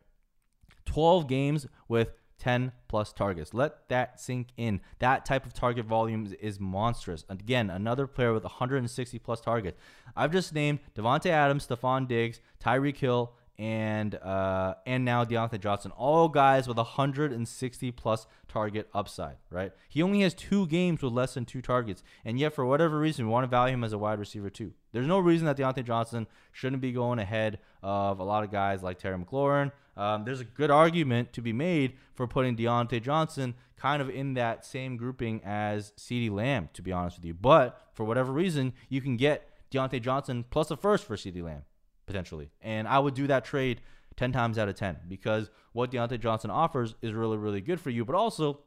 [0.85, 3.53] 12 games with 10 plus targets.
[3.53, 4.81] Let that sink in.
[4.99, 7.25] That type of target volume is, monstrous.
[7.29, 9.77] Again, another player with 160 plus targets.
[10.15, 15.91] I've just named Davante Adams, Stefon Diggs, Tyreek Hill, and uh, and now Diontae Johnson,
[15.91, 19.71] all guys with 160 plus target upside, right?
[19.89, 23.25] He only has two games with less than two targets, and yet for whatever reason,
[23.25, 24.73] we want to value him as a wide receiver too.
[24.91, 28.83] There's no reason that Diontae Johnson shouldn't be going ahead of a lot of guys
[28.83, 29.71] like Terry McLaurin.
[29.95, 34.35] Um, there's a good argument to be made for putting Diontae Johnson kind of in
[34.35, 37.33] that same grouping as CeeDee Lamb, to be honest with you.
[37.33, 41.63] But for whatever reason, you can get Diontae Johnson plus a first for CeeDee Lamb
[42.07, 42.49] potentially.
[42.61, 43.81] And I would do that trade
[44.15, 47.91] 10 times out of 10 because what Diontae Johnson offers is really, really good for
[47.91, 48.03] you.
[48.03, 48.61] But also,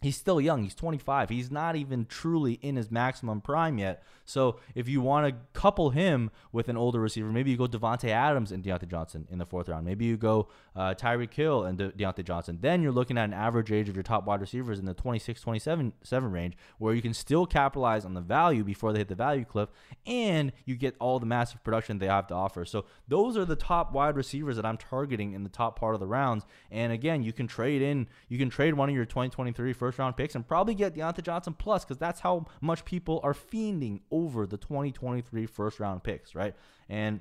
[0.00, 0.62] he's still young.
[0.62, 1.28] He's 25.
[1.28, 4.02] He's not even truly in his maximum prime yet.
[4.24, 8.10] So if you want to couple him with an older receiver, maybe you go Davante
[8.10, 9.86] Adams and Diontae Johnson in the fourth round.
[9.86, 12.58] Maybe you go uh, Tyreek Hill and De- Diontae Johnson.
[12.60, 15.40] Then you're looking at an average age of your top wide receivers in the 26,
[15.40, 19.14] 27 seven range, where you can still capitalize on the value before they hit the
[19.14, 19.70] value cliff,
[20.06, 22.64] and you get all the massive production they have to offer.
[22.64, 26.00] So those are the top wide receivers that I'm targeting in the top part of
[26.00, 26.44] the rounds.
[26.70, 29.98] And again, you can trade in, you can trade one of your 2023 first first
[29.98, 34.00] round picks and probably get Diontae Johnson plus because that's how much people are fiending
[34.10, 36.54] over the 2023 first round picks, right?
[36.90, 37.20] And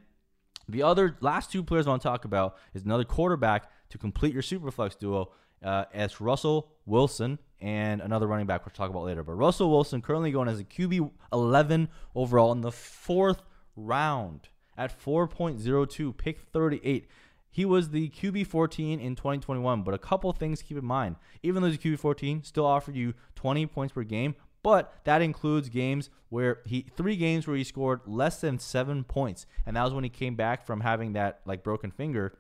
[0.67, 4.33] the other last two players I want to talk about is another quarterback to complete
[4.33, 5.31] your superflex duo.
[5.63, 9.23] Uh, as Russell Wilson and another running back, which we'll talk about later.
[9.23, 13.41] But Russell Wilson currently going as a QB 11 overall in the fourth
[13.75, 17.07] round at 4.02, pick 38.
[17.51, 21.15] He was the QB 14 in 2021, but a couple things keep in mind.
[21.41, 25.69] Even though he's QB 14, still offered you 20 points per game, but that includes
[25.69, 29.93] games where he three games where he scored less than seven points, and that was
[29.93, 32.37] when he came back from having that like broken finger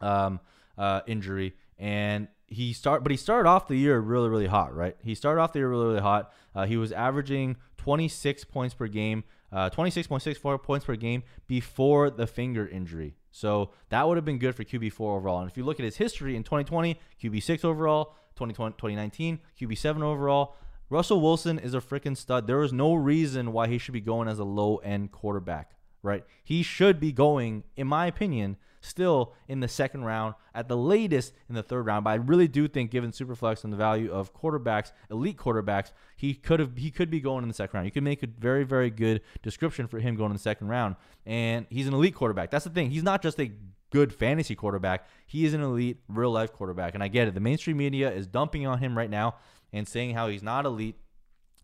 [0.00, 0.40] um,
[0.78, 4.96] uh, injury, and he start but he started off the year really really hot, right?
[5.02, 6.32] He started off the year really really hot.
[6.54, 12.26] Uh, he was averaging 26 points per game, uh, 26.64 points per game before the
[12.26, 13.16] finger injury.
[13.32, 15.40] So that would have been good for QB4 overall.
[15.40, 20.56] And if you look at his history in 2020, QB6 overall, 2020, 2019, QB7 overall,
[20.90, 22.46] Russell Wilson is a freaking stud.
[22.46, 26.24] There is no reason why he should be going as a low end quarterback, right?
[26.44, 31.32] He should be going, in my opinion, still in the second round, at the latest
[31.48, 32.04] in the third round.
[32.04, 36.34] But I really do think, given Superflex and the value of quarterbacks, elite quarterbacks, he
[36.34, 37.86] could have he could be going in the second round.
[37.86, 40.96] You could make a very very good description for him going in the second round,
[41.24, 42.50] and he's an elite quarterback.
[42.50, 42.90] That's the thing.
[42.90, 43.52] He's not just a
[43.90, 45.06] good fantasy quarterback.
[45.26, 47.34] He is an elite real life quarterback, and I get it.
[47.34, 49.36] The mainstream media is dumping on him right now
[49.72, 50.96] and saying how he's not elite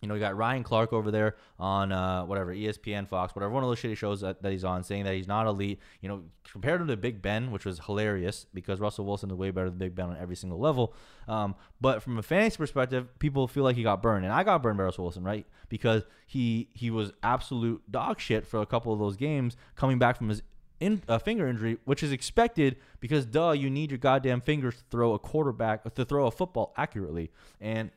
[0.00, 3.62] you know, you got Ryan Clark over there on uh, whatever ESPN, Fox, whatever one
[3.62, 5.80] of those shitty shows that, that he's on, saying that he's not elite.
[6.00, 9.50] You know, compared him to Big Ben, which was hilarious because Russell Wilson is way
[9.50, 10.94] better than Big Ben on every single level.
[11.26, 14.62] Um, but from a fantasy perspective, people feel like he got burned, and I got
[14.62, 15.46] burned by Russell Wilson, right?
[15.68, 20.16] Because he he was absolute dog shit for a couple of those games, coming back
[20.16, 20.42] from his
[20.80, 24.82] in, uh, finger injury, which is expected because duh, you need your goddamn fingers to
[24.90, 27.30] throw a quarterback to throw a football accurately,
[27.60, 27.90] and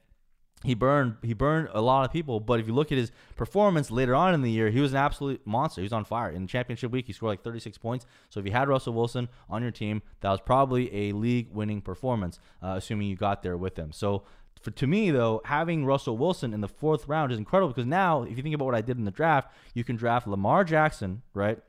[0.63, 2.39] he burned he burned a lot of people.
[2.39, 4.97] But if you look at his performance later on in the year, he was an
[4.97, 5.81] absolute monster.
[5.81, 6.29] He was on fire.
[6.29, 8.05] In championship week, he scored like 36 points.
[8.29, 11.81] So if you had Russell Wilson on your team, that was probably a league winning
[11.81, 13.91] performance, uh, assuming you got there with him.
[13.91, 14.23] So
[14.61, 18.23] for, to me though, having Russell Wilson in the fourth round is incredible because now,
[18.23, 21.23] if you think about what I did in the draft, you can draft Lamar Jackson
[21.33, 21.59] right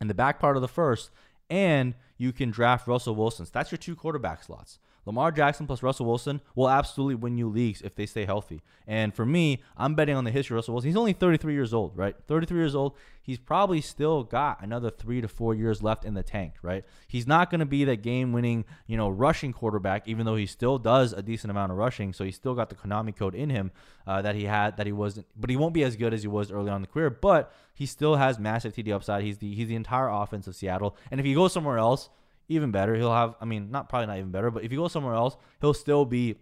[0.00, 1.10] in the back part of the first,
[1.48, 3.46] and you can draft Russell Wilson.
[3.46, 4.78] So that's your two quarterback slots.
[5.08, 8.60] Lamar Jackson plus Russell Wilson will absolutely win you leagues if they stay healthy.
[8.86, 10.90] And for me, I'm betting on the history of Russell Wilson.
[10.90, 12.14] He's only 33 years old, right?
[12.26, 12.94] 33 years old.
[13.22, 16.84] He's probably still got another three to four years left in the tank, right?
[17.06, 20.78] He's not going to be that game-winning, you know, rushing quarterback, even though he still
[20.78, 22.12] does a decent amount of rushing.
[22.12, 23.70] So he's still got the Konami code in him
[24.06, 25.26] uh, that he had, that he wasn't.
[25.34, 27.08] But he won't be as good as he was early on in the career.
[27.08, 29.24] But he still has massive TD upside.
[29.24, 30.94] He's the he's the entire offense of Seattle.
[31.10, 32.10] And if he goes somewhere else
[32.48, 32.94] even better.
[32.94, 35.36] He'll have, I mean, not probably not even better, but if you go somewhere else,
[35.60, 36.36] he'll still be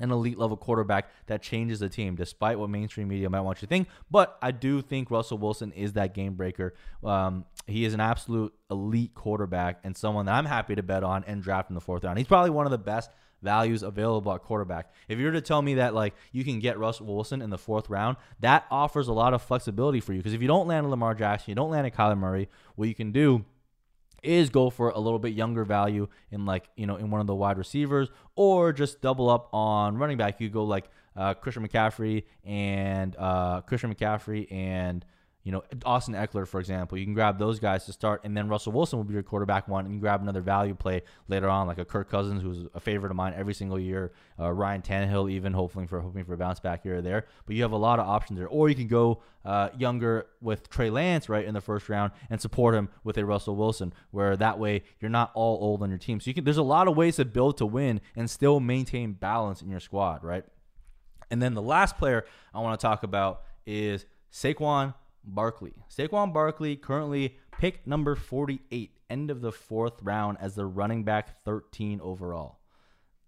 [0.00, 3.66] an elite level quarterback that changes the team, despite what mainstream media might want you
[3.66, 3.88] to think.
[4.10, 6.74] But I do think Russell Wilson is that game breaker.
[7.02, 11.24] Um, he is an absolute elite quarterback and someone that I'm happy to bet on
[11.24, 12.18] and draft in the fourth round.
[12.18, 14.92] He's probably one of the best values available at quarterback.
[15.06, 17.58] If you were to tell me that like you can get Russell Wilson in the
[17.58, 20.18] fourth round, that offers a lot of flexibility for you.
[20.18, 22.88] Because if you don't land a Lamar Jackson, you don't land a Kyler Murray, what
[22.88, 23.44] you can do
[24.24, 27.26] is go for a little bit younger value in like you know in one of
[27.26, 30.40] the wide receivers or just double up on running back.
[30.40, 35.04] You go like uh, Christian McCaffrey and uh, Christian McCaffrey and
[35.44, 36.96] you know, Austin Ekeler, for example.
[36.96, 39.68] You can grab those guys to start, and then Russell Wilson will be your quarterback
[39.68, 42.80] one, and you grab another value play later on, like a Kirk Cousins, who's a
[42.80, 44.12] favorite of mine every single year.
[44.40, 47.26] Uh, Ryan Tannehill, even hoping for hoping for a bounce back here or there.
[47.44, 50.70] But you have a lot of options there, or you can go uh, younger with
[50.70, 54.38] Trey Lance right in the first round and support him with a Russell Wilson, where
[54.38, 56.20] that way you're not all old on your team.
[56.20, 56.44] So you can.
[56.44, 59.80] There's a lot of ways to build to win and still maintain balance in your
[59.80, 60.44] squad, right?
[61.30, 64.94] And then the last player I want to talk about is Saquon
[65.26, 65.74] Barkley.
[65.90, 71.44] Saquon Barkley currently pick number 48, end of the fourth round as the running back
[71.44, 72.58] 13 overall.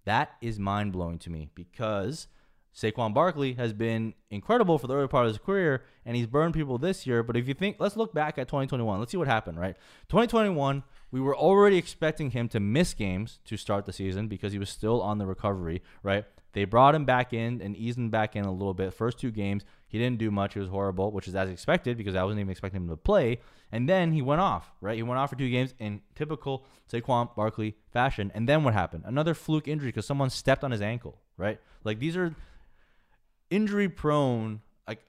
[0.04, 2.28] That is mind blowing to me because
[2.74, 6.54] Saquon Barkley has been incredible for the early part of his career and he's burned
[6.54, 7.22] people this year.
[7.22, 8.98] But if you think, let's look back at 2021.
[8.98, 9.76] Let's see what happened, right?
[10.10, 14.58] 2021, we were already expecting him to miss games to start the season because he
[14.58, 16.24] was still on the recovery, right?
[16.52, 18.94] They brought him back in and eased him back in a little bit.
[18.94, 20.56] First two games, he didn't do much.
[20.56, 23.40] It was horrible, which is as expected because I wasn't even expecting him to play.
[23.70, 24.96] And then he went off, right?
[24.96, 28.32] He went off for two games in typical Saquon Barkley fashion.
[28.34, 29.04] And then what happened?
[29.06, 31.60] Another fluke injury because someone stepped on his ankle, right?
[31.84, 32.34] Like these are
[33.50, 34.60] injury prone.
[34.88, 35.00] Like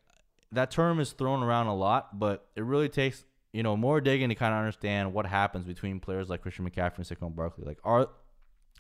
[0.52, 4.30] that term is thrown around a lot, but it really takes you know more digging
[4.30, 7.64] to kind of understand what happens between players like Christian McCaffrey and Saquon Barkley.
[7.66, 8.10] Like are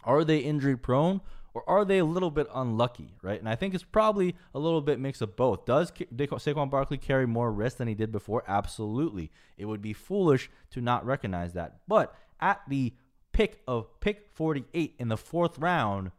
[0.03, 1.21] are they injury prone
[1.57, 3.39] or are they a little bit unlucky, right?
[3.39, 5.65] And I think it's probably a little bit mix of both.
[5.65, 8.43] Does Saquon Barkley carry more risk than he did before?
[8.47, 9.31] Absolutely.
[9.57, 11.79] It would be foolish to not recognize that.
[11.87, 12.93] But at the
[13.31, 16.11] pick of pick 48 in the fourth round,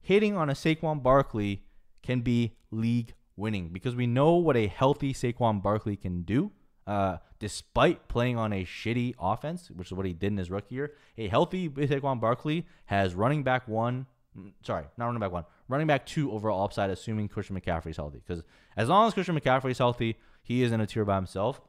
[0.00, 1.64] hitting on a Saquon Barkley
[2.04, 6.52] can be league winning because we know what a healthy Saquon Barkley can do.
[6.86, 10.76] Uh, despite playing on a shitty offense, which is what he did in his rookie
[10.76, 14.06] year, a healthy Saquon Barkley has running back one,
[14.38, 17.96] Mm, sorry, not running back one, running back two overall upside, assuming Christian McCaffrey is
[17.96, 18.22] healthy.
[18.26, 18.42] Because
[18.76, 21.60] as long as Christian McCaffrey is healthy, he is in a tier by himself.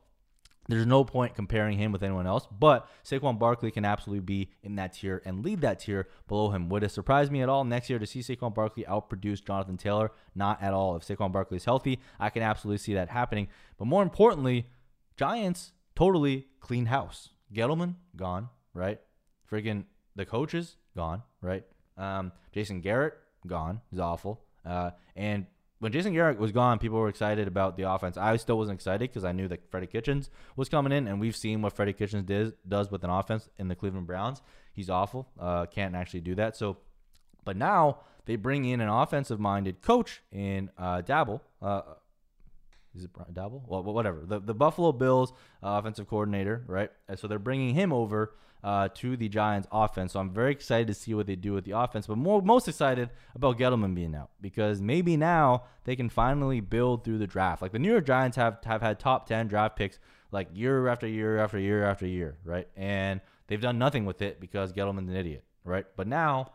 [0.69, 4.75] There's no point comparing him with anyone else, but Saquon Barkley can absolutely be in
[4.75, 6.69] that tier and lead that tier below him.
[6.69, 10.11] Would it surprise me at all next year to see Saquon Barkley outproduce Jonathan Taylor?
[10.33, 10.95] Not at all.
[10.95, 13.49] If Saquon Barkley is healthy, I can absolutely see that happening.
[13.77, 14.67] But more importantly,
[15.17, 17.29] Giants totally clean house.
[17.53, 19.01] Gettleman gone, right?
[19.51, 19.83] Friggin'
[20.15, 21.65] the coaches gone, right?
[21.97, 23.13] Um, Jason Garrett
[23.45, 23.81] gone.
[23.89, 24.41] He's awful.
[24.65, 25.45] Uh, and
[25.79, 28.15] when Jason Garrett was gone, people were excited about the offense.
[28.15, 31.35] I still wasn't excited because I knew that Freddie Kitchens was coming in, and we've
[31.35, 34.41] seen what Freddie Kitchens does does with an offense in the Cleveland Browns.
[34.71, 35.27] He's awful.
[35.37, 36.55] Uh, can't actually do that.
[36.55, 36.77] So,
[37.43, 41.41] but now they bring in an offensive-minded coach in uh, Daboll.
[41.61, 41.81] Uh,
[42.95, 43.67] is it Daboll?
[43.67, 44.23] Well, whatever.
[44.25, 46.91] The the Buffalo Bills offensive coordinator, right?
[47.09, 50.13] And so they're bringing him over uh, to the Giants offense.
[50.13, 52.67] So I'm very excited to see what they do with the offense, but more most
[52.67, 57.61] excited about Gettleman being out because maybe now they can finally build through the draft.
[57.61, 59.99] Like the New York Giants have have had top 10 draft picks
[60.31, 62.67] like year after year after year after year, right?
[62.77, 65.85] And they've done nothing with it because Gettleman's an idiot, right?
[65.95, 66.53] But now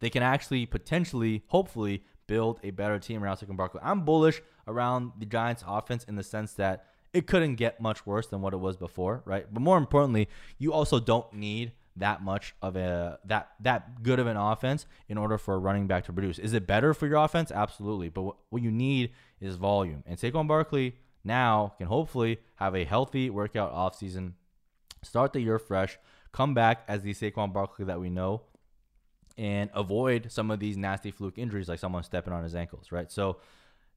[0.00, 3.80] they can actually potentially, hopefully, build a better team around Saquon Barkley.
[3.82, 8.26] I'm bullish around the Giants offense in the sense that it couldn't get much worse
[8.26, 9.46] than what it was before, right?
[9.50, 14.26] But more importantly, you also don't need that much of a that that good of
[14.26, 16.40] an offense in order for a running back to produce.
[16.40, 17.52] Is it better for your offense?
[17.52, 18.08] Absolutely.
[18.08, 20.02] But what, what you need is volume.
[20.06, 24.32] And Saquon Barkley now can hopefully have a healthy workout offseason,
[25.02, 25.96] start the year fresh,
[26.32, 28.42] come back as the Saquon Barkley that we know,
[29.38, 33.10] and avoid some of these nasty fluke injuries like someone stepping on his ankles, right?
[33.10, 33.36] So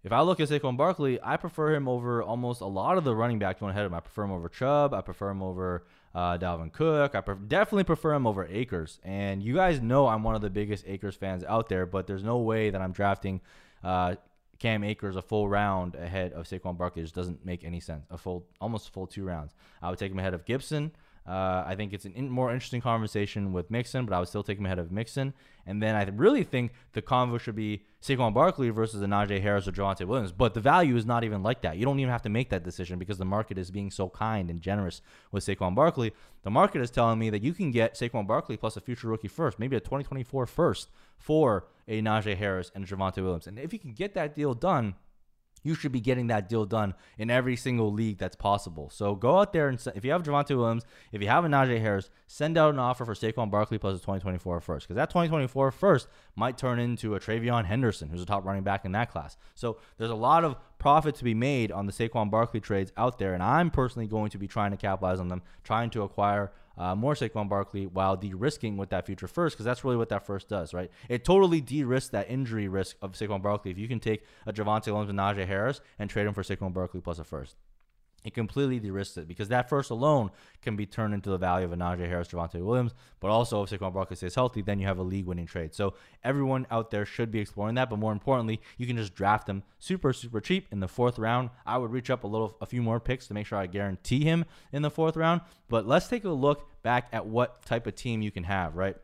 [0.04, 3.16] if I look at Saquon Barkley, I prefer him over almost a lot of the
[3.16, 3.96] running backs going ahead of him.
[3.96, 4.94] I prefer him over Chubb.
[4.94, 7.16] I prefer him over uh, Dalvin Cook.
[7.16, 9.00] I definitely prefer him over Akers.
[9.04, 12.24] And you guys know I'm one of the biggest Akers fans out there, but there's
[12.24, 13.42] no way that I'm drafting
[13.84, 14.16] uh,
[14.60, 17.02] Cam Akers a full round ahead of Saquon Barkley.
[17.02, 18.06] It just doesn't make any sense.
[18.10, 19.56] A full, almost full two rounds.
[19.82, 20.92] I would take him ahead of Gibson.
[21.28, 24.44] Uh, I think it's a in, more interesting conversation with Mixon, but I would still
[24.44, 25.34] take him ahead of Mixon.
[25.66, 29.68] And then I really think the convo should be Saquon Barkley versus the Najee Harris
[29.68, 30.32] or Javonte Williams.
[30.32, 31.78] But the value is not even like that.
[31.78, 34.50] You don't even have to make that decision because the market is being so kind
[34.50, 36.14] and generous with Saquon Barkley.
[36.44, 39.28] The market is telling me that you can get Saquon Barkley plus a future rookie
[39.28, 43.48] first, maybe a 2024 first for a Najee Harris and Javonte Williams.
[43.48, 44.96] And if you can get that deal done,
[45.64, 48.90] you should be getting that deal done in every single league that's possible.
[48.90, 51.82] So go out there and if you have Javonte Williams, if you have a Najee
[51.82, 55.72] Harris, send out an offer for Saquon Barkley plus a 2024 first because that 2024
[55.72, 59.38] first might turn into a TreVeyon Henderson, who's a top running back in that class.
[59.56, 63.18] So there's a lot of profit to be made on the Saquon Barkley trades out
[63.18, 66.52] there, and I'm personally going to be trying to capitalize on them, trying to acquire
[66.78, 70.26] uh, more Saquon Barkley while de-risking with that future first, because that's really what that
[70.26, 70.92] first does, right?
[71.10, 74.88] It totally de-risks that injury risk of Saquon Barkley if you can take a Javonte
[74.88, 77.56] Williams and Najee Harris and trade him for Saquon Barkley plus a first.
[78.24, 81.72] It completely de-risks it because that first alone can be turned into the value of
[81.72, 84.98] a Najee Harris, Javonte Williams, but also if Saquon Barkley stays healthy, then you have
[84.98, 85.74] a league-winning trade.
[85.74, 85.94] So
[86.24, 89.64] everyone out there should be exploring that, but more importantly, you can just draft him
[89.80, 91.52] super, super cheap in the fourth round.
[91.66, 94.24] I would reach up a little, a few more picks to make sure I guarantee
[94.24, 95.42] him in the fourth round.
[95.70, 98.98] But let's take a look back at what type of team you can have, right?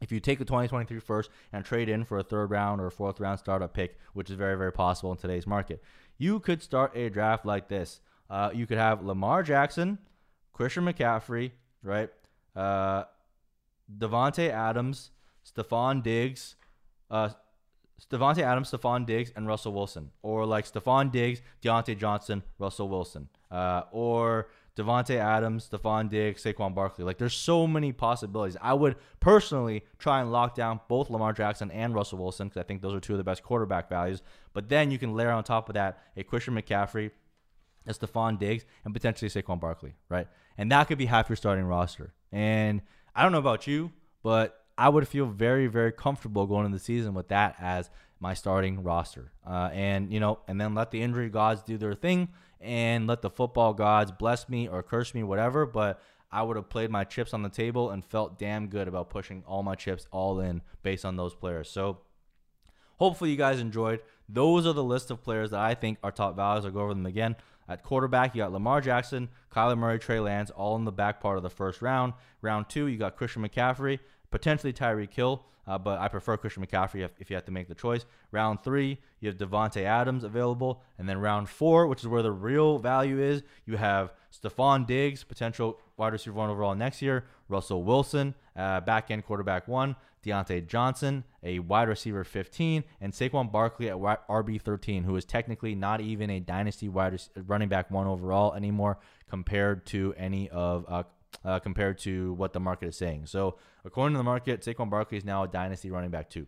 [0.00, 2.90] if you take the 2023 first and trade in for a third round or a
[2.90, 5.82] fourth round startup pick, which is very, very possible in today's market,
[6.18, 8.00] you could start a draft like this.
[8.30, 9.98] Uh, you could have Lamar Jackson,
[10.52, 11.50] Christian McCaffrey,
[11.82, 12.10] right?
[12.54, 13.04] Uh,
[13.98, 15.10] Davante Adams,
[15.44, 16.54] Stefon Diggs,
[17.10, 17.30] uh,
[18.10, 23.28] Davante Adams, Stefon Diggs, and Russell Wilson, or like Stefon Diggs, Diontae Johnson, Russell Wilson,
[23.50, 27.04] uh, or Davante Adams, Stefon Diggs, Saquon Barkley.
[27.04, 28.56] Like there's so many possibilities.
[28.62, 32.64] I would personally try and lock down both Lamar Jackson and Russell Wilson because I
[32.64, 34.22] think those are two of the best quarterback values.
[34.52, 37.10] But then you can layer on top of that a Christian McCaffrey,
[37.86, 40.28] a Stefon Diggs, and potentially Saquon Barkley, right?
[40.58, 42.12] And that could be half your starting roster.
[42.32, 42.82] And
[43.14, 46.84] I don't know about you, but I would feel very, very comfortable going into the
[46.84, 49.32] season with that as my starting roster.
[49.46, 52.28] Uh, and, you know, and then let the injury gods do their thing
[52.60, 55.66] and let the football gods bless me or curse me, whatever.
[55.66, 56.00] But
[56.30, 59.42] I would have played my chips on the table and felt damn good about pushing
[59.46, 61.70] all my chips all in based on those players.
[61.70, 61.98] So
[62.96, 64.00] hopefully you guys enjoyed.
[64.28, 66.64] Those are the list of players that I think are top values.
[66.64, 67.34] I'll go over them again.
[67.70, 71.36] At quarterback, you got Lamar Jackson, Kyler Murray, Trey Lance, all in the back part
[71.36, 72.14] of the first round.
[72.42, 74.00] Round two, you got Christian McCaffrey,
[74.32, 77.68] potentially Tyreek Hill, uh, but I prefer Christian McCaffrey if, if, you have to make
[77.68, 78.06] the choice.
[78.32, 80.82] Round three, you have Davante Adams available.
[80.98, 85.22] And then round four, which is where the real value is, you have Stefon Diggs,
[85.22, 89.94] potential wide receiver one overall next year, Russell Wilson, uh, back end quarterback one,
[90.24, 95.74] Diontae Johnson, a wide receiver 15, and Saquon Barkley at RB 13, who is technically
[95.74, 98.98] not even a dynasty wide running back one overall anymore
[99.28, 101.02] compared to any of uh,
[101.44, 103.26] uh, compared to what the market is saying.
[103.26, 106.46] So according to the market, Saquon Barkley is now a dynasty running back two,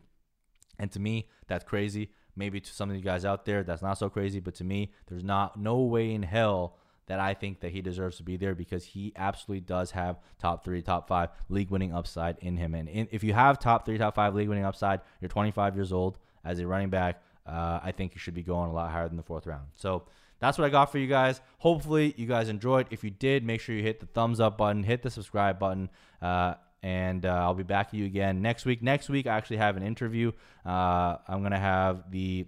[0.79, 2.11] and to me that's crazy.
[2.35, 4.93] Maybe to some of you guys out there, that's not so crazy, but to me,
[5.07, 6.79] there's not no way in hell
[7.13, 10.65] that I think that he deserves to be there because he absolutely does have top
[10.65, 12.75] three, top five league winning upside in him.
[12.75, 15.93] And in, if you have top three, top five league winning upside, you're 25 years
[15.93, 17.23] old as a running back.
[17.47, 19.67] Uh, I think you should be going a lot higher than the fourth round.
[19.75, 20.05] So
[20.39, 21.43] that's what I got for you guys.
[21.59, 22.87] Hopefully, you guys enjoyed.
[22.91, 25.91] If you did, make sure you hit the thumbs up button, hit the subscribe button.
[26.23, 28.83] Uh, and uh, I'll be back to you again next week.
[28.83, 30.33] Next week, I actually have an interview.
[30.65, 32.47] Uh, I'm going to have the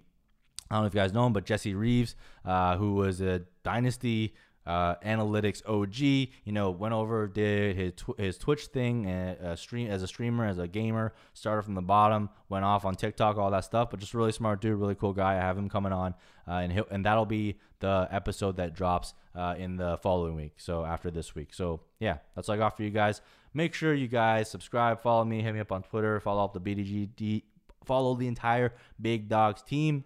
[0.69, 3.43] I don't know if you guys know him, but Jesse Reeves, uh, who was a
[3.63, 4.33] dynasty
[4.65, 5.99] uh, analytics OG.
[5.99, 10.07] You know, went over, did his tw- his Twitch thing, and uh, stream as a
[10.07, 11.13] streamer, as a gamer.
[11.33, 13.89] Started from the bottom, went off on TikTok, all that stuff.
[13.91, 15.33] But just really smart dude, really cool guy.
[15.33, 16.13] I have him coming on,
[16.47, 20.53] uh, and he and that'll be the episode that drops uh, in the following week.
[20.57, 21.53] So after this week.
[21.53, 23.21] So yeah, that's all I got for you guys.
[23.53, 26.59] Make sure you guys subscribe, follow me, hit me up on Twitter, follow up the
[26.59, 27.43] BDG,
[27.85, 30.03] follow the entire Big Dogs team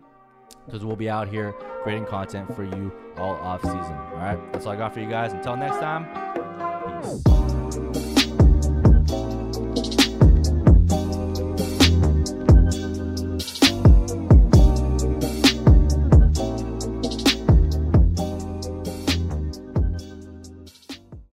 [0.65, 3.79] because we'll be out here creating content for you all off season.
[3.79, 5.33] All right, that's all I got for you guys.
[5.33, 6.05] Until next time,
[7.01, 7.38] peace.